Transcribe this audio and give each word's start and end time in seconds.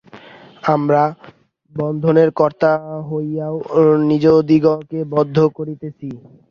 আমরা 0.65 1.03
বন্ধনের 1.75 2.29
কর্তা 2.31 2.71
হইয়াও 3.09 3.55
নিজদিগকে 4.09 4.99
বদ্ধ 5.13 5.37
করিতেছি। 5.57 6.09